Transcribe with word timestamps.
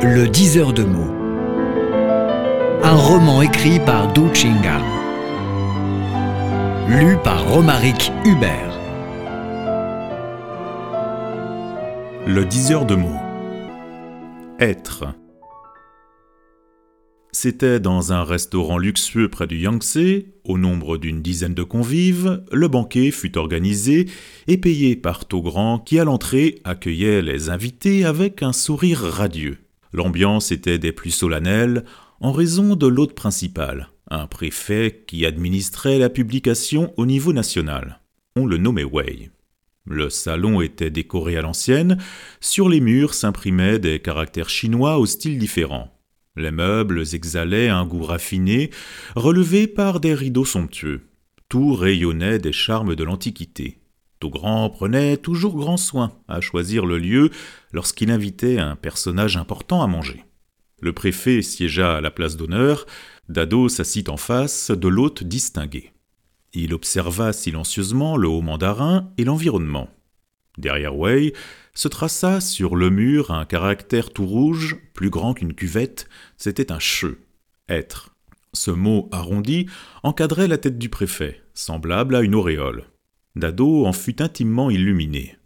Le 0.00 0.28
diseur 0.28 0.72
de 0.72 0.84
mots. 0.84 1.12
Un 2.84 2.94
roman 2.94 3.42
écrit 3.42 3.80
par 3.80 4.12
Du 4.12 4.32
Chinga. 4.32 4.80
Lu 6.88 7.16
par 7.24 7.44
Romaric 7.48 8.12
Hubert. 8.24 8.78
Le 12.28 12.44
diseur 12.44 12.86
de 12.86 12.94
mots. 12.94 13.20
Être. 14.60 15.06
C'était 17.32 17.80
dans 17.80 18.12
un 18.12 18.22
restaurant 18.22 18.78
luxueux 18.78 19.28
près 19.28 19.48
du 19.48 19.58
Yangtze, 19.58 20.22
au 20.44 20.58
nombre 20.58 20.96
d'une 20.96 21.22
dizaine 21.22 21.54
de 21.54 21.64
convives, 21.64 22.44
le 22.52 22.68
banquet 22.68 23.10
fut 23.10 23.36
organisé 23.36 24.06
et 24.46 24.58
payé 24.58 24.94
par 24.94 25.24
Togrand 25.24 25.80
qui 25.80 25.98
à 25.98 26.04
l'entrée 26.04 26.60
accueillait 26.62 27.20
les 27.20 27.50
invités 27.50 28.04
avec 28.04 28.44
un 28.44 28.52
sourire 28.52 29.00
radieux. 29.00 29.58
L'ambiance 29.92 30.52
était 30.52 30.78
des 30.78 30.92
plus 30.92 31.10
solennelles 31.10 31.84
en 32.20 32.32
raison 32.32 32.76
de 32.76 32.86
l'hôte 32.86 33.14
principal, 33.14 33.90
un 34.10 34.26
préfet 34.26 35.04
qui 35.06 35.24
administrait 35.24 35.98
la 35.98 36.10
publication 36.10 36.92
au 36.96 37.06
niveau 37.06 37.32
national. 37.32 38.00
On 38.36 38.46
le 38.46 38.56
nommait 38.56 38.84
Wei. 38.84 39.30
Le 39.86 40.10
salon 40.10 40.60
était 40.60 40.90
décoré 40.90 41.36
à 41.36 41.42
l'ancienne, 41.42 41.98
sur 42.40 42.68
les 42.68 42.80
murs 42.80 43.14
s'imprimaient 43.14 43.78
des 43.78 44.00
caractères 44.00 44.50
chinois 44.50 44.98
au 44.98 45.06
style 45.06 45.38
différent. 45.38 45.94
Les 46.36 46.50
meubles 46.50 47.02
exhalaient 47.14 47.68
un 47.68 47.86
goût 47.86 48.04
raffiné, 48.04 48.70
relevé 49.16 49.66
par 49.66 49.98
des 49.98 50.14
rideaux 50.14 50.44
somptueux. 50.44 51.08
Tout 51.48 51.74
rayonnait 51.74 52.38
des 52.38 52.52
charmes 52.52 52.94
de 52.94 53.04
l'Antiquité. 53.04 53.77
Tout 54.20 54.30
grand 54.30 54.68
prenait 54.70 55.16
toujours 55.16 55.56
grand 55.56 55.76
soin 55.76 56.12
à 56.26 56.40
choisir 56.40 56.86
le 56.86 56.98
lieu 56.98 57.30
lorsqu'il 57.72 58.10
invitait 58.10 58.58
un 58.58 58.74
personnage 58.74 59.36
important 59.36 59.82
à 59.82 59.86
manger. 59.86 60.24
Le 60.80 60.92
préfet 60.92 61.42
siégea 61.42 61.96
à 61.96 62.00
la 62.00 62.10
place 62.10 62.36
d'honneur, 62.36 62.86
Dado 63.28 63.68
s'assit 63.68 64.08
en 64.08 64.16
face 64.16 64.70
de 64.70 64.88
l'hôte 64.88 65.22
distingué. 65.22 65.92
Il 66.52 66.72
observa 66.74 67.32
silencieusement 67.32 68.16
le 68.16 68.28
haut 68.28 68.40
mandarin 68.40 69.10
et 69.18 69.24
l'environnement. 69.24 69.88
Derrière 70.56 70.96
Wei 70.96 71.32
se 71.74 71.86
traça 71.86 72.40
sur 72.40 72.74
le 72.74 72.90
mur 72.90 73.30
un 73.30 73.44
caractère 73.44 74.10
tout 74.10 74.26
rouge, 74.26 74.76
plus 74.94 75.10
grand 75.10 75.34
qu'une 75.34 75.54
cuvette, 75.54 76.08
c'était 76.36 76.72
un 76.72 76.80
che, 76.80 77.18
être. 77.68 78.10
Ce 78.54 78.70
mot 78.70 79.08
arrondi 79.12 79.66
encadrait 80.02 80.48
la 80.48 80.58
tête 80.58 80.78
du 80.78 80.88
préfet, 80.88 81.40
semblable 81.54 82.16
à 82.16 82.22
une 82.22 82.34
auréole. 82.34 82.86
Dado 83.38 83.86
en 83.86 83.92
fut 83.92 84.20
intimement 84.20 84.70
illuminé. 84.70 85.36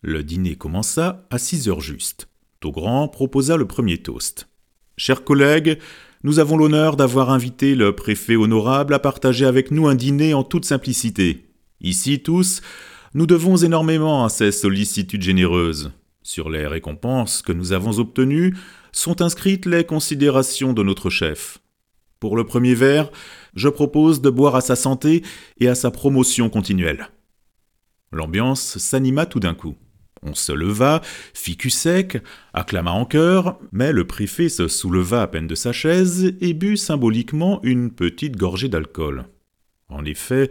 Le 0.00 0.22
dîner 0.22 0.54
commença 0.54 1.26
à 1.30 1.38
six 1.38 1.68
heures 1.68 1.80
juste. 1.80 2.28
Togrand 2.60 3.08
proposa 3.08 3.56
le 3.56 3.66
premier 3.66 3.98
toast. 3.98 4.48
Chers 4.96 5.24
collègues, 5.24 5.78
nous 6.22 6.38
avons 6.38 6.56
l'honneur 6.56 6.96
d'avoir 6.96 7.30
invité 7.30 7.74
le 7.74 7.94
préfet 7.94 8.36
honorable 8.36 8.94
à 8.94 8.98
partager 8.98 9.44
avec 9.44 9.70
nous 9.70 9.88
un 9.88 9.94
dîner 9.94 10.34
en 10.34 10.42
toute 10.42 10.64
simplicité. 10.64 11.46
Ici 11.80 12.22
tous, 12.22 12.62
nous 13.14 13.26
devons 13.26 13.56
énormément 13.56 14.24
à 14.24 14.28
ces 14.28 14.52
sollicitudes 14.52 15.22
généreuses. 15.22 15.92
Sur 16.22 16.50
les 16.50 16.66
récompenses 16.66 17.42
que 17.42 17.52
nous 17.52 17.72
avons 17.72 17.98
obtenues 17.98 18.56
sont 18.92 19.22
inscrites 19.22 19.66
les 19.66 19.84
considérations 19.84 20.72
de 20.72 20.82
notre 20.82 21.10
chef. 21.10 21.58
Pour 22.20 22.36
le 22.36 22.44
premier 22.44 22.74
verre, 22.74 23.10
je 23.54 23.68
propose 23.68 24.22
de 24.22 24.30
boire 24.30 24.56
à 24.56 24.60
sa 24.60 24.76
santé 24.76 25.22
et 25.60 25.68
à 25.68 25.74
sa 25.74 25.90
promotion 25.90 26.48
continuelle. 26.48 27.08
L'ambiance 28.12 28.78
s'anima 28.78 29.26
tout 29.26 29.40
d'un 29.40 29.54
coup. 29.54 29.76
On 30.22 30.34
se 30.34 30.52
leva, 30.52 31.02
fit 31.34 31.56
cul 31.56 31.70
sec, 31.70 32.18
acclama 32.52 32.90
en 32.90 33.04
chœur, 33.04 33.58
mais 33.72 33.92
le 33.92 34.06
préfet 34.06 34.48
se 34.48 34.66
souleva 34.66 35.22
à 35.22 35.26
peine 35.26 35.46
de 35.46 35.54
sa 35.54 35.72
chaise 35.72 36.34
et 36.40 36.54
but 36.54 36.76
symboliquement 36.76 37.60
une 37.62 37.90
petite 37.90 38.36
gorgée 38.36 38.68
d'alcool. 38.68 39.26
En 39.88 40.04
effet, 40.04 40.50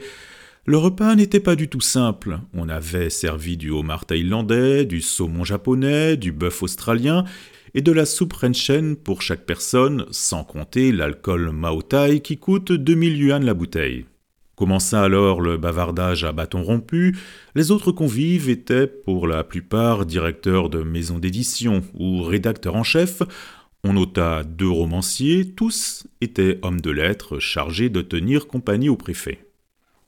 le 0.65 0.77
repas 0.77 1.15
n'était 1.15 1.39
pas 1.39 1.55
du 1.55 1.67
tout 1.67 1.81
simple. 1.81 2.39
On 2.53 2.69
avait 2.69 3.09
servi 3.09 3.57
du 3.57 3.69
homard 3.69 4.05
thaïlandais, 4.05 4.85
du 4.85 5.01
saumon 5.01 5.43
japonais, 5.43 6.17
du 6.17 6.31
bœuf 6.31 6.63
australien 6.63 7.25
et 7.73 7.81
de 7.81 7.91
la 7.91 8.05
soupe 8.05 8.33
renchen 8.33 8.95
pour 8.95 9.21
chaque 9.21 9.45
personne, 9.45 10.05
sans 10.09 10.45
compter 10.45 10.93
l'alcool 10.93 11.51
Maotai 11.51 12.21
qui 12.21 12.37
coûte 12.37 12.71
2000 12.71 13.17
yuan 13.17 13.43
la 13.43 13.53
bouteille. 13.53 14.05
Commença 14.55 15.03
alors 15.03 15.41
le 15.41 15.57
bavardage 15.57 16.23
à 16.23 16.31
bâton 16.31 16.63
rompu. 16.63 17.17
Les 17.55 17.71
autres 17.71 17.91
convives 17.91 18.49
étaient 18.49 18.87
pour 18.87 19.27
la 19.27 19.43
plupart 19.43 20.05
directeurs 20.05 20.69
de 20.69 20.81
maisons 20.81 21.19
d'édition 21.19 21.83
ou 21.93 22.23
rédacteurs 22.23 22.75
en 22.75 22.83
chef. 22.83 23.21
On 23.83 23.93
nota 23.93 24.43
deux 24.43 24.69
romanciers, 24.69 25.51
tous 25.51 26.07
étaient 26.21 26.59
hommes 26.61 26.81
de 26.81 26.89
lettres 26.89 27.39
chargés 27.39 27.89
de 27.89 28.01
tenir 28.01 28.47
compagnie 28.47 28.89
au 28.89 28.95
préfet. 28.95 29.45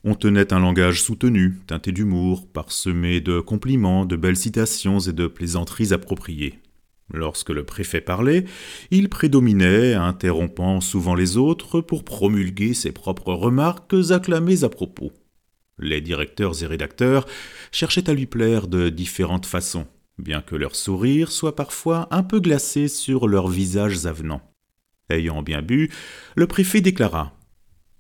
On 0.06 0.16
tenait 0.16 0.53
un 0.53 0.59
langage 0.59 1.02
soutenu, 1.02 1.59
teinté 1.68 1.91
d'humour, 1.91 2.47
parsemé 2.47 3.19
de 3.19 3.41
compliments, 3.41 4.06
de 4.06 4.16
belles 4.16 4.38
citations 4.38 5.00
et 5.00 5.12
de 5.12 5.28
plaisanteries 5.28 5.91
appropriées. 5.91 6.59
Lorsque 7.13 7.51
le 7.51 7.63
préfet 7.63 8.01
parlait, 8.01 8.44
il 8.91 9.07
prédominait, 9.09 9.94
interrompant 9.94 10.81
souvent 10.81 11.16
les 11.16 11.38
autres 11.38 11.79
pour 11.79 12.03
promulguer 12.03 12.73
ses 12.73 12.91
propres 12.91 13.34
remarques 13.34 13.95
acclamées 14.09 14.63
à 14.63 14.69
propos. 14.69 15.12
Les 15.79 16.01
directeurs 16.01 16.62
et 16.63 16.66
rédacteurs 16.66 17.25
cherchaient 17.72 18.09
à 18.09 18.13
lui 18.13 18.25
plaire 18.25 18.68
de 18.68 18.90
différentes 18.90 19.45
façons, 19.45 19.88
bien 20.18 20.41
que 20.41 20.56
leur 20.56 20.75
sourire 20.75 21.31
soit 21.31 21.56
parfois 21.56 22.07
un 22.12 22.23
peu 22.23 22.40
glacé 22.40 22.88
sur 22.88 23.28
leurs 23.28 23.47
visages 23.47 24.06
avenants. 24.06 24.41
Ayant 25.09 25.44
bien 25.44 25.62
bu, 25.62 25.89
le 26.35 26.47
préfet 26.47 26.81
déclara 26.81 27.34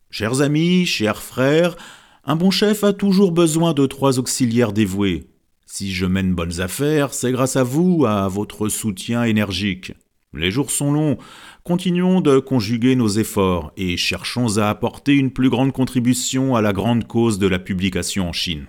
Chers 0.09 0.41
amis, 0.41 0.85
chers 0.85 1.21
frères, 1.21 1.77
un 2.25 2.35
bon 2.35 2.51
chef 2.51 2.83
a 2.83 2.91
toujours 2.91 3.31
besoin 3.31 3.73
de 3.73 3.85
trois 3.85 4.19
auxiliaires 4.19 4.73
dévoués. 4.73 5.29
Si 5.77 5.93
je 5.93 6.07
mène 6.07 6.33
bonnes 6.33 6.59
affaires, 6.59 7.13
c'est 7.13 7.31
grâce 7.31 7.55
à 7.55 7.61
vous, 7.61 8.07
à 8.07 8.27
votre 8.27 8.67
soutien 8.67 9.25
énergique. 9.25 9.93
Les 10.33 10.49
jours 10.49 10.71
sont 10.71 10.91
longs, 10.91 11.19
continuons 11.63 12.19
de 12.19 12.39
conjuguer 12.39 12.95
nos 12.95 13.09
efforts 13.09 13.73
et 13.77 13.95
cherchons 13.95 14.57
à 14.57 14.71
apporter 14.71 15.13
une 15.13 15.29
plus 15.29 15.51
grande 15.51 15.73
contribution 15.73 16.55
à 16.55 16.63
la 16.63 16.73
grande 16.73 17.05
cause 17.05 17.37
de 17.37 17.45
la 17.45 17.59
publication 17.59 18.27
en 18.27 18.33
Chine. 18.33 18.65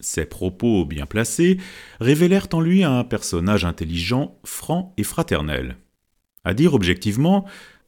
Ces 0.00 0.24
propos 0.24 0.84
bien 0.84 1.06
placés 1.06 1.58
révélèrent 2.00 2.48
en 2.54 2.60
lui 2.60 2.82
un 2.82 3.04
personnage 3.04 3.64
intelligent, 3.64 4.36
franc 4.42 4.94
et 4.96 5.04
fraternel. 5.04 5.76
À 6.42 6.54
dire 6.54 6.74
objectivement, 6.74 7.44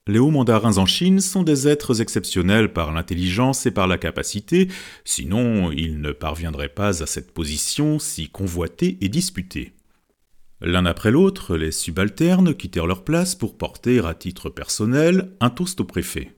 les 0.09 0.19
hauts 0.19 0.31
mandarins 0.31 0.79
en 0.79 0.87
Chine 0.87 1.21
sont 1.21 1.43
des 1.43 1.69
êtres 1.69 2.01
exceptionnels 2.01 2.73
par 2.73 2.93
l'intelligence 2.93 3.67
et 3.67 3.71
par 3.71 3.87
la 3.87 3.99
capacité, 3.99 4.69
sinon 5.05 5.71
ils 5.71 6.01
ne 6.01 6.13
parviendraient 6.13 6.71
pas 6.71 7.03
à 7.03 7.07
cette 7.07 7.33
position 7.33 7.99
si 7.99 8.31
convoitée 8.31 8.97
et 9.03 9.11
disputée. 9.11 9.75
L'un 10.63 10.87
après 10.87 11.11
l'autre, 11.11 11.57
les 11.57 11.71
subalternes 11.71 12.55
quittèrent 12.55 12.87
leur 12.87 13.05
place 13.05 13.35
pour 13.35 13.59
porter 13.59 14.05
à 14.05 14.15
titre 14.15 14.49
personnel 14.49 15.31
un 15.41 15.51
toast 15.51 15.79
au 15.83 15.85
préfet. 15.85 16.33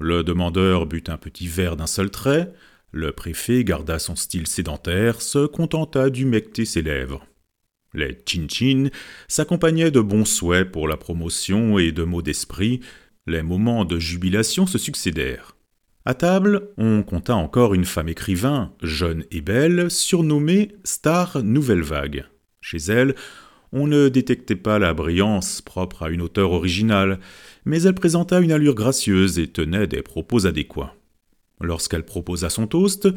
Le 0.00 0.24
demandeur 0.24 0.86
but 0.86 1.08
un 1.08 1.16
petit 1.18 1.46
verre 1.46 1.76
d'un 1.76 1.86
seul 1.86 2.10
trait, 2.10 2.52
le 2.90 3.12
préfet 3.12 3.62
garda 3.62 4.00
son 4.00 4.16
style 4.16 4.48
sédentaire, 4.48 5.22
se 5.22 5.46
contenta 5.46 6.10
d'humecter 6.10 6.64
ses 6.64 6.82
lèvres. 6.82 7.27
Les 7.94 8.18
chin-chin 8.26 8.88
s'accompagnaient 9.28 9.90
de 9.90 10.00
bons 10.00 10.24
souhaits 10.24 10.70
pour 10.70 10.88
la 10.88 10.96
promotion 10.96 11.78
et 11.78 11.92
de 11.92 12.04
mots 12.04 12.22
d'esprit. 12.22 12.80
Les 13.26 13.42
moments 13.42 13.84
de 13.84 13.98
jubilation 13.98 14.66
se 14.66 14.78
succédèrent. 14.78 15.56
À 16.04 16.14
table, 16.14 16.70
on 16.78 17.02
compta 17.02 17.34
encore 17.34 17.74
une 17.74 17.84
femme 17.84 18.08
écrivain, 18.08 18.72
jeune 18.82 19.24
et 19.30 19.42
belle, 19.42 19.90
surnommée 19.90 20.72
Star 20.84 21.42
Nouvelle 21.42 21.82
Vague. 21.82 22.24
Chez 22.60 22.78
elle, 22.88 23.14
on 23.72 23.86
ne 23.86 24.08
détectait 24.08 24.56
pas 24.56 24.78
la 24.78 24.94
brillance 24.94 25.60
propre 25.60 26.04
à 26.04 26.08
une 26.08 26.22
auteure 26.22 26.52
originale, 26.52 27.20
mais 27.64 27.82
elle 27.82 27.94
présenta 27.94 28.40
une 28.40 28.52
allure 28.52 28.74
gracieuse 28.74 29.38
et 29.38 29.48
tenait 29.48 29.86
des 29.86 30.02
propos 30.02 30.46
adéquats. 30.46 30.94
Lorsqu'elle 31.60 32.04
proposa 32.04 32.50
son 32.50 32.66
toast, 32.66 33.08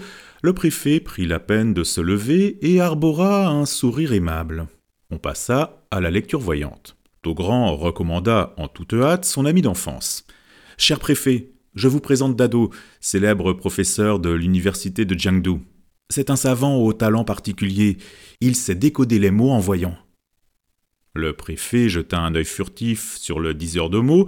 le 0.42 0.54
préfet 0.54 1.00
prit 1.00 1.26
la 1.26 1.40
peine 1.40 1.74
de 1.74 1.84
se 1.84 2.02
lever 2.02 2.58
et 2.62 2.82
arbora 2.82 3.48
un 3.48 3.66
sourire 3.66 4.14
aimable. 4.14 4.68
On 5.12 5.18
passa 5.18 5.86
à 5.92 6.00
la 6.00 6.10
lecture 6.10 6.40
voyante. 6.40 6.96
Togrand 7.22 7.76
recommanda 7.76 8.54
en 8.58 8.68
toute 8.68 8.94
hâte 8.94 9.26
son 9.26 9.46
ami 9.46 9.62
d'enfance. 9.62 10.26
Cher 10.78 11.00
préfet, 11.00 11.52
je 11.76 11.88
vous 11.88 12.00
présente 12.00 12.36
Dado, 12.36 12.72
célèbre 13.00 13.54
professeur 13.54 14.20
de 14.20 14.32
l'université 14.32 15.06
de 15.06 15.18
Jiangdu. 15.18 15.60
C'est 16.10 16.30
un 16.30 16.36
savant 16.36 16.78
au 16.78 16.94
talent 16.94 17.24
particulier. 17.24 17.98
Il 18.42 18.56
sait 18.56 18.76
décoder 18.76 19.20
les 19.20 19.32
mots 19.32 19.52
en 19.52 19.60
voyant. 19.60 19.96
Le 21.14 21.34
préfet 21.34 21.90
jeta 21.90 22.20
un 22.20 22.36
œil 22.36 22.46
furtif 22.46 23.18
sur 23.18 23.42
le 23.42 23.54
diseur 23.54 23.90
de 23.90 24.00
mots, 24.00 24.28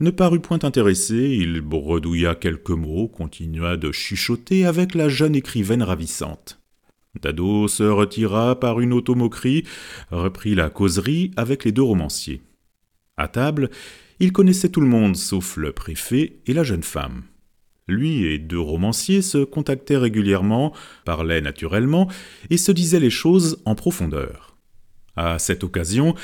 ne 0.00 0.10
parut 0.10 0.40
point 0.40 0.58
intéressé, 0.62 1.14
il 1.14 1.60
bredouilla 1.60 2.34
quelques 2.34 2.70
mots, 2.70 3.06
continua 3.06 3.76
de 3.76 3.92
chuchoter 3.92 4.66
avec 4.66 4.96
la 4.96 5.08
jeune 5.08 5.36
écrivaine 5.36 5.82
ravissante. 5.82 6.60
Dado 7.22 7.68
se 7.68 7.84
retira 7.84 8.58
par 8.58 8.80
une 8.80 8.92
automoquerie, 8.92 9.62
reprit 10.10 10.56
la 10.56 10.70
causerie 10.70 11.30
avec 11.36 11.64
les 11.64 11.70
deux 11.70 11.82
romanciers. 11.82 12.42
À 13.16 13.28
table, 13.28 13.70
il 14.18 14.32
connaissait 14.32 14.70
tout 14.70 14.80
le 14.80 14.88
monde 14.88 15.16
sauf 15.16 15.56
le 15.56 15.70
préfet 15.70 16.40
et 16.46 16.52
la 16.52 16.64
jeune 16.64 16.82
femme. 16.82 17.22
Lui 17.86 18.24
et 18.24 18.38
deux 18.38 18.58
romanciers 18.58 19.22
se 19.22 19.44
contactaient 19.44 19.96
régulièrement, 19.96 20.74
parlaient 21.04 21.42
naturellement 21.42 22.10
et 22.50 22.56
se 22.56 22.72
disaient 22.72 22.98
les 22.98 23.10
choses 23.10 23.62
en 23.66 23.76
profondeur. 23.76 24.53
À 25.16 25.38
cette 25.38 25.64
occasion, 25.64 26.14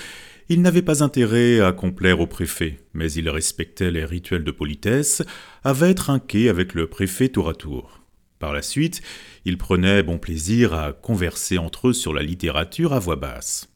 il 0.48 0.62
n'avait 0.62 0.82
pas 0.82 1.04
intérêt 1.04 1.60
à 1.60 1.72
complaire 1.72 2.20
au 2.20 2.26
préfet, 2.26 2.80
mais 2.92 3.12
il 3.12 3.28
respectait 3.28 3.92
les 3.92 4.04
rituels 4.04 4.42
de 4.42 4.50
politesse, 4.50 5.22
avait 5.62 5.94
trinqué 5.94 6.48
avec 6.48 6.74
le 6.74 6.88
préfet 6.88 7.28
tour 7.28 7.48
à 7.48 7.54
tour. 7.54 8.00
Par 8.40 8.52
la 8.52 8.62
suite, 8.62 9.00
il 9.44 9.58
prenait 9.58 10.02
bon 10.02 10.18
plaisir 10.18 10.74
à 10.74 10.92
converser 10.92 11.58
entre 11.58 11.88
eux 11.88 11.92
sur 11.92 12.12
la 12.12 12.22
littérature 12.22 12.92
à 12.92 12.98
voix 12.98 13.16
basse. 13.16 13.68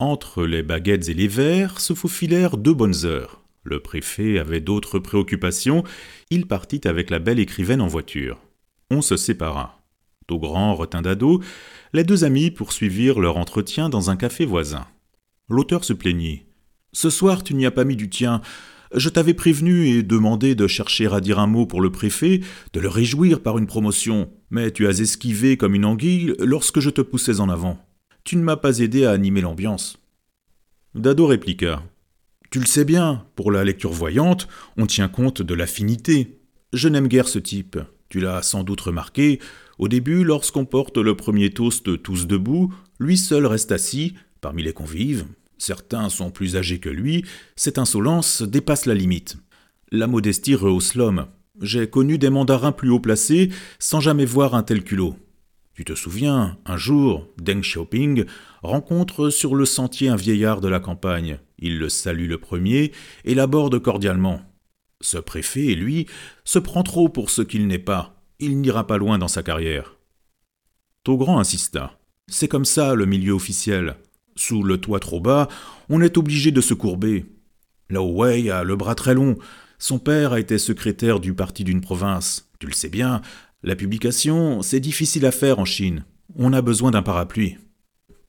Entre 0.00 0.44
les 0.44 0.62
baguettes 0.62 1.08
et 1.08 1.14
les 1.14 1.28
verres 1.28 1.78
se 1.78 1.94
faufilèrent 1.94 2.56
deux 2.56 2.74
bonnes 2.74 3.04
heures. 3.04 3.42
Le 3.62 3.80
préfet 3.80 4.38
avait 4.38 4.60
d'autres 4.60 4.98
préoccupations, 4.98 5.84
il 6.30 6.46
partit 6.46 6.80
avec 6.86 7.10
la 7.10 7.18
belle 7.18 7.38
écrivaine 7.38 7.82
en 7.82 7.86
voiture. 7.86 8.40
On 8.90 9.02
se 9.02 9.16
sépara. 9.16 9.79
Grand 10.38 10.74
retint 10.74 11.02
d'ado, 11.02 11.42
les 11.92 12.04
deux 12.04 12.24
amis 12.24 12.50
poursuivirent 12.50 13.20
leur 13.20 13.36
entretien 13.36 13.88
dans 13.88 14.10
un 14.10 14.16
café 14.16 14.44
voisin. 14.44 14.86
L'auteur 15.48 15.84
se 15.84 15.92
plaignit. 15.92 16.44
Ce 16.92 17.10
soir, 17.10 17.42
tu 17.42 17.54
n'y 17.54 17.66
as 17.66 17.70
pas 17.70 17.84
mis 17.84 17.96
du 17.96 18.08
tien. 18.08 18.40
Je 18.94 19.08
t'avais 19.08 19.34
prévenu 19.34 19.86
et 19.88 20.02
demandé 20.02 20.54
de 20.54 20.66
chercher 20.66 21.06
à 21.06 21.20
dire 21.20 21.38
un 21.38 21.46
mot 21.46 21.66
pour 21.66 21.80
le 21.80 21.92
préfet, 21.92 22.40
de 22.72 22.80
le 22.80 22.88
réjouir 22.88 23.40
par 23.40 23.58
une 23.58 23.66
promotion, 23.66 24.30
mais 24.50 24.72
tu 24.72 24.86
as 24.86 25.00
esquivé 25.00 25.56
comme 25.56 25.74
une 25.74 25.84
anguille 25.84 26.34
lorsque 26.38 26.80
je 26.80 26.90
te 26.90 27.00
poussais 27.00 27.40
en 27.40 27.48
avant. 27.48 27.78
Tu 28.24 28.36
ne 28.36 28.42
m'as 28.42 28.56
pas 28.56 28.80
aidé 28.80 29.04
à 29.04 29.12
animer 29.12 29.40
l'ambiance. 29.40 29.98
Dado 30.94 31.26
répliqua. 31.26 31.82
Tu 32.50 32.58
le 32.58 32.66
sais 32.66 32.84
bien, 32.84 33.26
pour 33.36 33.52
la 33.52 33.62
lecture 33.62 33.92
voyante, 33.92 34.48
on 34.76 34.86
tient 34.86 35.06
compte 35.06 35.40
de 35.40 35.54
l'affinité. 35.54 36.40
Je 36.72 36.88
n'aime 36.88 37.06
guère 37.06 37.28
ce 37.28 37.38
type. 37.38 37.78
Tu 38.08 38.18
l'as 38.18 38.42
sans 38.42 38.64
doute 38.64 38.80
remarqué, 38.80 39.38
au 39.80 39.88
début, 39.88 40.24
lorsqu'on 40.24 40.66
porte 40.66 40.98
le 40.98 41.16
premier 41.16 41.48
toast 41.48 42.02
tous 42.02 42.26
debout, 42.26 42.70
lui 42.98 43.16
seul 43.16 43.46
reste 43.46 43.72
assis, 43.72 44.12
parmi 44.42 44.62
les 44.62 44.74
convives, 44.74 45.24
certains 45.56 46.10
sont 46.10 46.30
plus 46.30 46.56
âgés 46.56 46.80
que 46.80 46.90
lui, 46.90 47.24
cette 47.56 47.78
insolence 47.78 48.42
dépasse 48.42 48.84
la 48.84 48.92
limite. 48.92 49.38
La 49.90 50.06
modestie 50.06 50.54
rehausse 50.54 50.96
l'homme. 50.96 51.28
J'ai 51.62 51.88
connu 51.88 52.18
des 52.18 52.28
mandarins 52.28 52.72
plus 52.72 52.90
haut 52.90 53.00
placés 53.00 53.48
sans 53.78 54.00
jamais 54.00 54.26
voir 54.26 54.54
un 54.54 54.62
tel 54.62 54.84
culot. 54.84 55.16
Tu 55.72 55.86
te 55.86 55.94
souviens, 55.94 56.58
un 56.66 56.76
jour, 56.76 57.26
Deng 57.40 57.62
Xiaoping 57.62 58.26
rencontre 58.62 59.30
sur 59.30 59.54
le 59.54 59.64
sentier 59.64 60.10
un 60.10 60.16
vieillard 60.16 60.60
de 60.60 60.68
la 60.68 60.80
campagne. 60.80 61.38
Il 61.58 61.78
le 61.78 61.88
salue 61.88 62.28
le 62.28 62.36
premier 62.36 62.92
et 63.24 63.34
l'aborde 63.34 63.78
cordialement. 63.78 64.42
Ce 65.00 65.16
préfet, 65.16 65.74
lui, 65.74 66.06
se 66.44 66.58
prend 66.58 66.82
trop 66.82 67.08
pour 67.08 67.30
ce 67.30 67.40
qu'il 67.40 67.66
n'est 67.66 67.78
pas. 67.78 68.19
Il 68.42 68.60
n'ira 68.60 68.86
pas 68.86 68.96
loin 68.96 69.18
dans 69.18 69.28
sa 69.28 69.42
carrière. 69.42 69.96
Togrand 71.04 71.38
insista. 71.38 71.98
C'est 72.26 72.48
comme 72.48 72.64
ça 72.64 72.94
le 72.94 73.04
milieu 73.04 73.34
officiel. 73.34 73.96
Sous 74.34 74.62
le 74.62 74.78
toit 74.78 74.98
trop 74.98 75.20
bas, 75.20 75.46
on 75.90 76.00
est 76.00 76.16
obligé 76.16 76.50
de 76.50 76.62
se 76.62 76.72
courber. 76.72 77.26
Lao 77.90 78.10
Wei 78.10 78.50
a 78.50 78.64
le 78.64 78.76
bras 78.76 78.94
très 78.94 79.12
long. 79.12 79.36
Son 79.78 79.98
père 79.98 80.32
a 80.32 80.40
été 80.40 80.56
secrétaire 80.56 81.20
du 81.20 81.34
parti 81.34 81.64
d'une 81.64 81.82
province. 81.82 82.50
Tu 82.58 82.66
le 82.66 82.72
sais 82.72 82.88
bien, 82.88 83.20
la 83.62 83.76
publication, 83.76 84.62
c'est 84.62 84.80
difficile 84.80 85.26
à 85.26 85.32
faire 85.32 85.58
en 85.58 85.66
Chine. 85.66 86.04
On 86.34 86.54
a 86.54 86.62
besoin 86.62 86.92
d'un 86.92 87.02
parapluie. 87.02 87.58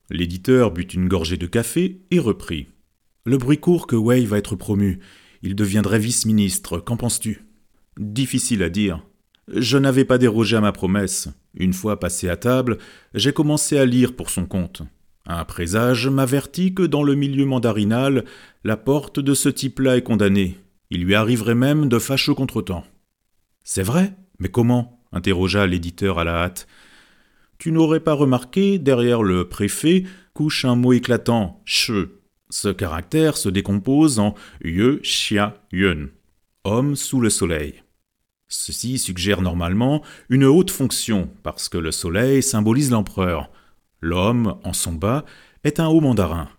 L'éditeur 0.10 0.72
but 0.72 0.94
une 0.94 1.08
gorgée 1.08 1.38
de 1.38 1.48
café 1.48 2.02
et 2.12 2.20
reprit. 2.20 2.68
Le 3.26 3.38
bruit 3.38 3.60
court 3.60 3.88
que 3.88 3.96
Wei 3.96 4.26
va 4.26 4.40
être 4.40 4.58
promu. 4.58 5.00
Il 5.42 5.56
deviendrait 5.56 6.00
vice-ministre. 6.00 6.80
Qu'en 6.80 6.98
penses-tu? 6.98 7.46
Difficile 7.98 8.64
à 8.64 8.70
dire. 8.70 9.06
Je 9.54 9.78
n'avais 9.78 10.06
pas 10.06 10.18
dérogé 10.18 10.56
à 10.56 10.62
ma 10.62 10.72
promesse. 10.72 11.30
Une 11.56 11.74
fois 11.74 12.00
passé 12.00 12.30
à 12.30 12.38
table, 12.38 12.78
j'ai 13.14 13.34
commencé 13.34 13.78
à 13.78 13.86
lire 13.86 14.16
pour 14.16 14.30
son 14.30 14.46
compte. 14.46 14.82
Un 15.26 15.44
présage 15.46 16.08
m'avertit 16.08 16.74
que 16.74 16.84
dans 16.84 17.04
le 17.04 17.16
milieu 17.16 17.46
mandarinal, 17.46 18.26
la 18.64 18.78
porte 18.78 19.20
de 19.20 19.34
ce 19.34 19.50
type-là 19.50 19.98
est 19.98 20.04
condamnée. 20.04 20.58
Il 20.90 21.04
lui 21.04 21.16
arriverait 21.16 21.56
même 21.56 21.90
de 21.90 22.00
fâcheux 22.00 22.34
contretemps. 22.34 22.86
C'est 23.64 23.84
vrai 23.84 24.14
Mais 24.40 24.50
comment? 24.50 25.00
interrogea 25.12 25.68
l'éditeur 25.68 26.20
à 26.20 26.24
la 26.24 26.44
hâte. 26.44 26.68
Tu 27.58 27.72
n'aurais 27.72 28.00
pas 28.00 28.14
remarqué, 28.14 28.80
derrière 28.80 29.22
le 29.22 29.48
préfet, 29.48 30.06
couche 30.34 30.66
un 30.66 30.76
mot 30.76 30.94
éclatant, 30.94 31.62
che. 31.66 32.10
Ce 32.50 32.70
caractère 32.70 33.38
se 33.38 33.50
décompose 33.50 34.20
en 34.20 34.34
ye, 34.64 35.00
xia, 35.02 35.62
yun, 35.72 36.08
homme 36.64 36.96
sous 36.96 37.22
le 37.22 37.30
soleil. 37.30 37.84
Ceci 38.54 39.00
suggère 39.00 39.42
normalement 39.42 40.04
une 40.28 40.44
haute 40.44 40.72
fonction, 40.72 41.30
parce 41.42 41.70
que 41.70 41.78
le 41.78 41.92
soleil 41.92 42.44
symbolise 42.44 42.92
l'empereur. 42.92 43.50
L'homme, 44.02 44.60
en 44.66 44.74
son 44.74 44.92
bas, 44.92 45.24
est 45.64 45.80
un 45.80 45.88
haut 45.88 46.02
mandarin. 46.02 46.50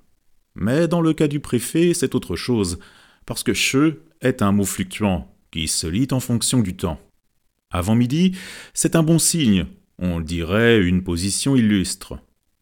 Mais 0.54 0.88
dans 0.88 1.02
le 1.02 1.12
cas 1.12 1.28
du 1.28 1.38
préfet, 1.38 1.92
c'est 1.92 2.14
autre 2.14 2.34
chose, 2.34 2.78
parce 3.26 3.42
que 3.42 3.52
che 3.52 4.00
est 4.22 4.40
un 4.40 4.52
mot 4.52 4.64
fluctuant, 4.64 5.30
qui 5.50 5.68
se 5.68 5.86
lit 5.86 6.08
en 6.12 6.20
fonction 6.20 6.60
du 6.60 6.74
temps. 6.74 6.98
Avant 7.70 7.94
midi, 7.94 8.36
c'est 8.72 8.96
un 8.96 9.02
bon 9.02 9.18
signe, 9.18 9.66
on 9.98 10.20
dirait 10.20 10.80
une 10.80 11.04
position 11.04 11.56
illustre. 11.56 12.18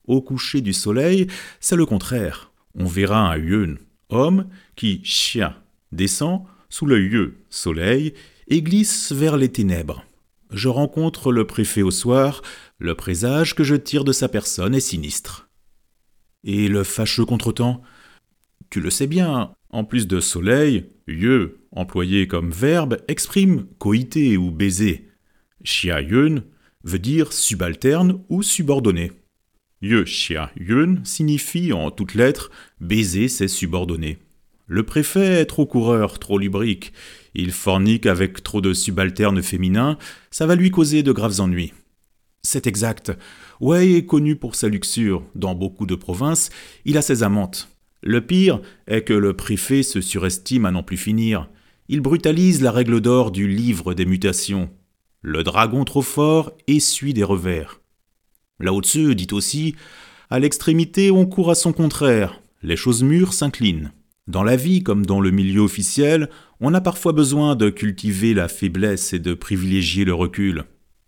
Au 0.09 0.23
coucher 0.23 0.61
du 0.61 0.73
soleil, 0.73 1.29
c'est 1.61 1.77
le 1.77 1.87
contraire. 1.87 2.51
On 2.75 2.87
verra 2.87 3.31
un 3.31 3.39
yun, 3.39 3.77
homme, 4.09 4.49
qui, 4.75 5.01
chien, 5.05 5.55
descend 5.93 6.43
sous 6.69 6.87
le 6.87 7.01
yeux, 7.01 7.45
soleil, 7.49 8.15
et 8.51 8.63
glisse 8.63 9.13
vers 9.13 9.37
les 9.37 9.49
ténèbres. 9.49 10.05
Je 10.53 10.69
rencontre 10.69 11.33
le 11.33 11.47
préfet 11.47 11.83
au 11.83 11.93
soir, 11.93 12.43
le 12.79 12.95
présage 12.95 13.55
que 13.55 13.65
je 13.65 13.77
tire 13.77 14.05
de 14.05 14.13
sa 14.13 14.29
personne 14.29 14.75
est 14.75 14.81
sinistre. 14.81 15.49
Et 16.43 16.69
le 16.69 16.83
fâcheux 16.83 17.25
contretemps? 17.25 17.83
Tu 18.69 18.81
le 18.81 18.91
sais 18.91 19.07
bien, 19.07 19.53
en 19.71 19.85
plus 19.85 20.09
de 20.09 20.21
soleil, 20.21 20.91
yeux, 21.07 21.61
employé 21.71 22.27
comme 22.27 22.51
verbe, 22.51 22.99
exprime 23.09 23.67
coïté 23.79 24.37
ou 24.37 24.51
baiser. 24.51 25.09
Xia 25.65 26.01
yun 26.01 26.43
veut 26.83 26.99
dire 26.99 27.33
subalterne 27.33 28.23
ou 28.29 28.43
subordonné. 28.43 29.13
Ye 29.83 30.05
xia 30.05 30.51
yun 30.57 30.97
signifie 31.05 31.73
en 31.73 31.91
toutes 31.91 32.15
lettres 32.15 32.51
baiser 32.81 33.29
ses 33.29 33.49
subordonnés. 33.49 34.19
Le 34.67 34.85
préfet 34.85 35.41
est 35.41 35.47
trop 35.47 35.67
coureur, 35.67 36.19
trop 36.19 36.39
lubrique. 36.39 36.93
Il 37.35 37.53
fornique 37.53 38.07
avec 38.07 38.43
trop 38.43 38.61
de 38.61 38.73
subalternes 38.73 39.43
féminins, 39.43 39.99
ça 40.31 40.47
va 40.47 40.57
lui 40.57 40.71
causer 40.71 41.03
de 41.03 41.13
graves 41.13 41.41
ennuis. 41.41 41.73
C'est 42.43 42.67
exact. 42.67 43.13
Wei 43.61 43.97
est 43.97 44.07
connu 44.07 44.37
pour 44.37 44.55
sa 44.55 44.69
luxure. 44.69 45.23
Dans 45.35 45.55
beaucoup 45.55 45.87
de 45.87 45.95
provinces, 45.95 46.51
il 46.85 46.97
a 46.97 47.03
ses 47.03 47.23
amantes. 47.23 47.69
Le 48.03 48.25
pire 48.25 48.61
est 48.87 49.03
que 49.03 49.13
le 49.13 49.35
préfet 49.35 49.83
se 49.83 50.01
surestime 50.01 50.65
à 50.65 50.71
n'en 50.71 50.83
plus 50.83 50.97
finir. 50.97 51.51
Il 51.89 52.01
brutalise 52.01 52.63
la 52.63 52.73
règle 52.73 53.01
d'or 53.01 53.31
du 53.31 53.47
livre 53.47 53.93
des 53.95 54.07
mutations. 54.07 54.71
Le 55.21 55.43
dragon 55.43 55.85
trop 55.85 56.03
fort 56.03 56.53
essuie 56.67 57.13
des 57.13 57.25
revers. 57.25 57.81
Lao 58.59 58.81
Tzu 58.81 59.15
dit 59.15 59.29
aussi 59.33 59.75
À 60.31 60.39
l'extrémité, 60.39 61.11
on 61.11 61.27
court 61.27 61.51
à 61.51 61.55
son 61.55 61.75
contraire. 61.75 62.41
Les 62.63 62.77
choses 62.77 63.03
mûres 63.03 63.35
s'inclinent. 63.35 63.93
Dans 64.27 64.43
la 64.43 64.57
vie, 64.57 64.83
comme 64.83 65.07
dans 65.07 65.21
le 65.21 65.31
milieu 65.31 65.61
officiel, 65.61 66.29
on 66.61 66.75
a 66.75 66.81
parfois 66.81 67.13
besoin 67.13 67.57
de 67.57 67.71
cultiver 67.71 68.35
la 68.35 68.49
faiblesse 68.49 69.13
et 69.13 69.19
de 69.19 69.35
privilégier 69.35 70.05
le 70.05 70.15
recul. 70.15 70.65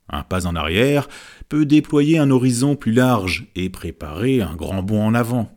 Un 0.09 0.23
pas 0.23 0.47
en 0.47 0.57
arrière 0.57 1.09
peut 1.49 1.64
déployer 1.64 2.19
un 2.19 2.31
horizon 2.31 2.76
plus 2.76 2.92
large 2.92 3.47
et 3.54 3.71
préparer 3.71 4.42
un 4.42 4.57
grand 4.57 4.83
bond 4.83 5.04
en 5.04 5.14
avant. 5.14 5.50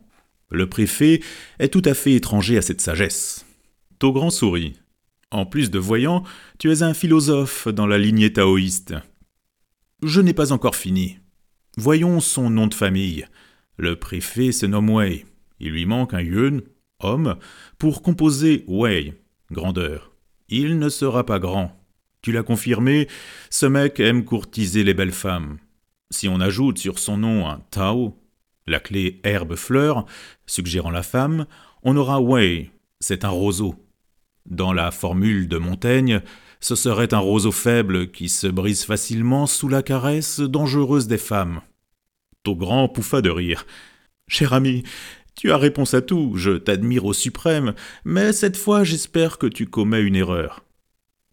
Le 0.50 0.68
préfet 0.68 1.20
est 1.58 1.72
tout 1.72 1.82
à 1.84 1.94
fait 1.94 2.14
étranger 2.14 2.56
à 2.56 2.62
cette 2.62 2.80
sagesse. 2.80 3.44
Togrand 3.98 4.30
sourit. 4.30 4.74
En 5.30 5.44
plus 5.44 5.70
de 5.70 5.78
voyant, 5.78 6.22
tu 6.58 6.70
es 6.70 6.82
un 6.82 6.94
philosophe 6.94 7.68
dans 7.68 7.86
la 7.86 7.98
lignée 7.98 8.32
taoïste. 8.32 8.94
Je 10.02 10.20
n'ai 10.20 10.34
pas 10.34 10.52
encore 10.52 10.76
fini. 10.76 11.18
Voyons 11.76 12.20
son 12.20 12.48
nom 12.48 12.68
de 12.68 12.74
famille. 12.74 13.26
Le 13.76 13.96
préfet 13.96 14.52
se 14.52 14.66
nomme 14.66 14.90
Wei. 14.90 15.26
Il 15.58 15.72
lui 15.72 15.84
manque 15.84 16.14
un 16.14 16.22
yun, 16.22 16.60
homme, 17.00 17.36
pour 17.78 18.02
composer 18.02 18.64
Wei, 18.68 19.14
grandeur. 19.50 20.12
Il 20.48 20.78
ne 20.78 20.88
sera 20.88 21.24
pas 21.24 21.38
grand. 21.38 21.72
Tu 22.22 22.32
l'as 22.32 22.42
confirmé, 22.42 23.08
ce 23.50 23.66
mec 23.66 24.00
aime 24.00 24.24
courtiser 24.24 24.84
les 24.84 24.94
belles 24.94 25.12
femmes. 25.12 25.58
Si 26.10 26.28
on 26.28 26.40
ajoute 26.40 26.78
sur 26.78 26.98
son 26.98 27.18
nom 27.18 27.48
un 27.48 27.60
Tao, 27.70 28.16
la 28.66 28.80
clé 28.80 29.20
herbe-fleur, 29.24 30.06
suggérant 30.46 30.90
la 30.90 31.02
femme, 31.02 31.46
on 31.82 31.96
aura 31.96 32.20
Wei, 32.20 32.70
c'est 33.00 33.24
un 33.24 33.30
roseau. 33.30 33.74
Dans 34.46 34.72
la 34.72 34.90
formule 34.90 35.48
de 35.48 35.58
Montaigne, 35.58 36.20
ce 36.60 36.74
serait 36.74 37.14
un 37.14 37.18
roseau 37.18 37.52
faible 37.52 38.10
qui 38.10 38.28
se 38.28 38.46
brise 38.46 38.84
facilement 38.84 39.46
sous 39.46 39.68
la 39.68 39.82
caresse 39.82 40.40
dangereuse 40.40 41.06
des 41.06 41.18
femmes. 41.18 41.60
Togrand 42.42 42.88
pouffa 42.88 43.20
de 43.20 43.30
rire. 43.30 43.66
Cher 44.28 44.52
ami, 44.52 44.82
Tu 45.36 45.52
as 45.52 45.58
réponse 45.58 45.92
à 45.92 46.00
tout, 46.00 46.32
je 46.36 46.52
t'admire 46.52 47.04
au 47.04 47.12
suprême, 47.12 47.74
mais 48.04 48.32
cette 48.32 48.56
fois 48.56 48.84
j'espère 48.84 49.36
que 49.36 49.46
tu 49.46 49.66
commets 49.66 50.02
une 50.02 50.16
erreur. 50.16 50.64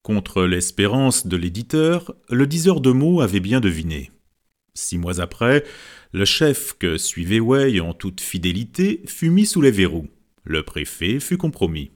Contre 0.02 0.44
l'espérance 0.44 1.26
de 1.26 1.38
l'éditeur, 1.38 2.14
le 2.30 2.46
diseur 2.46 2.82
de 2.82 2.92
mots 2.92 3.22
avait 3.22 3.40
bien 3.40 3.62
deviné. 3.62 4.12
Six 4.74 4.98
mois 4.98 5.22
après, 5.22 5.64
le 6.12 6.26
chef 6.26 6.76
que 6.78 6.98
suivait 6.98 7.40
Wei 7.40 7.80
en 7.80 7.94
toute 7.94 8.20
fidélité 8.20 9.02
fut 9.06 9.30
mis 9.30 9.46
sous 9.46 9.62
les 9.62 9.72
verrous. 9.72 10.10
Le 10.44 10.64
préfet 10.64 11.22
fut 11.22 11.38
compromis. 11.38 11.92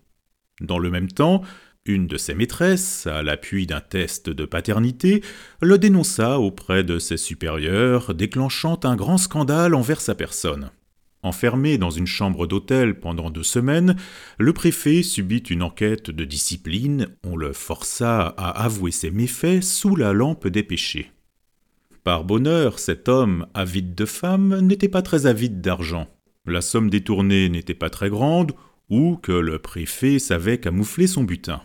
Dans 0.61 0.79
le 0.79 0.89
même 0.89 1.11
temps, 1.11 1.41
une 1.85 2.07
de 2.07 2.17
ses 2.17 2.33
maîtresses, 2.33 3.07
à 3.07 3.23
l'appui 3.23 3.67
d'un 3.67 3.81
test 3.81 4.29
de 4.29 4.45
paternité, 4.45 5.21
le 5.61 5.77
dénonça 5.77 6.39
auprès 6.39 6.83
de 6.83 6.99
ses 6.99 7.17
supérieurs, 7.17 8.13
déclenchant 8.13 8.79
un 8.83 8.95
grand 8.95 9.17
scandale 9.17 9.75
envers 9.75 9.99
sa 9.99 10.15
personne. 10.15 10.71
Enfermé 11.27 11.77
dans 11.77 11.89
une 11.89 12.07
chambre 12.07 12.47
d'hôtel 12.47 13.01
pendant 13.01 13.29
deux 13.29 13.43
semaines, 13.43 13.97
le 14.39 14.53
préfet 14.53 15.03
subit 15.03 15.39
une 15.39 15.61
enquête 15.61 16.09
de 16.09 16.23
discipline, 16.23 17.09
on 17.25 17.35
le 17.35 17.51
força 17.51 18.33
à 18.37 18.63
avouer 18.63 18.91
ses 18.91 19.11
méfaits 19.11 19.61
sous 19.61 19.97
la 19.97 20.13
lampe 20.13 20.47
des 20.47 20.63
péchés. 20.63 21.11
Par 22.05 22.23
bonheur, 22.23 22.79
cet 22.79 23.09
homme, 23.09 23.45
avide 23.53 23.93
de 23.93 24.05
femme, 24.05 24.61
n'était 24.61 24.87
pas 24.87 25.01
très 25.01 25.25
avide 25.25 25.59
d'argent. 25.59 26.07
La 26.45 26.61
somme 26.61 26.89
détournée 26.89 27.49
n'était 27.49 27.73
pas 27.73 27.89
très 27.89 28.09
grande, 28.09 28.53
ou 28.89 29.17
que 29.17 29.33
le 29.33 29.59
préfet 29.59 30.19
savait 30.19 30.61
camoufler 30.61 31.07
son 31.07 31.25
butin. 31.25 31.61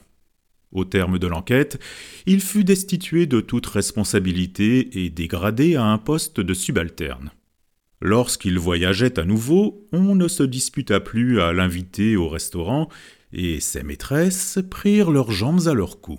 Au 0.73 0.85
terme 0.85 1.21
de 1.21 1.28
l'enquête, 1.28 1.78
il 2.26 2.40
fut 2.40 2.64
destitué 2.64 3.26
de 3.26 3.40
toute 3.40 3.66
responsabilité 3.66 5.04
et 5.04 5.09
dégradé 5.09 5.76
à 5.76 5.85
un 5.85 5.99
poste 5.99 6.40
de 6.40 6.52
subalterne. 6.52 7.31
Lorsqu'il 8.02 8.59
voyageait 8.59 9.18
à 9.18 9.25
nouveau, 9.25 9.87
on 9.92 10.14
ne 10.14 10.28
se 10.28 10.42
disputa 10.42 11.00
plus 11.00 11.40
à 11.40 11.54
l'inviter 11.54 12.16
au 12.16 12.28
restaurant, 12.28 12.88
et 13.32 13.61
ses 13.61 13.82
maîtresses 13.82 14.59
prirent 14.71 15.11
leurs 15.11 15.30
jambes 15.30 15.66
à 15.66 15.73
leur 15.73 16.00
cou. 16.00 16.18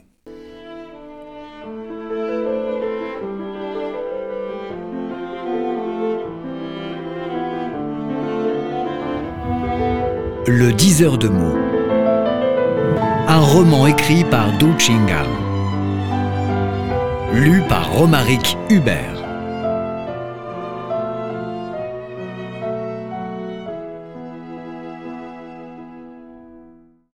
Le 10.48 10.72
diseur 10.74 11.18
de 11.18 11.28
mots 11.28 11.58
un 13.28 13.40
roman 13.40 13.88
écrit 13.88 14.24
par 14.26 14.56
Du 14.58 14.68
Chingal. 14.78 15.26
Lu 17.34 17.62
par 17.68 17.92
Romaric 17.92 18.58
Hubert. 18.70 19.13